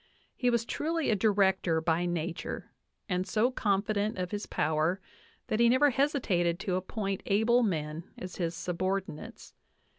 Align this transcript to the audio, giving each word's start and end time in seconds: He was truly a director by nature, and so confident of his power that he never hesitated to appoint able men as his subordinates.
He 0.35 0.49
was 0.49 0.65
truly 0.65 1.11
a 1.11 1.15
director 1.15 1.79
by 1.79 2.07
nature, 2.07 2.71
and 3.07 3.27
so 3.27 3.51
confident 3.51 4.17
of 4.17 4.31
his 4.31 4.47
power 4.47 4.99
that 5.45 5.59
he 5.59 5.69
never 5.69 5.91
hesitated 5.91 6.57
to 6.61 6.73
appoint 6.75 7.21
able 7.27 7.61
men 7.61 8.05
as 8.17 8.37
his 8.37 8.55
subordinates. 8.55 9.53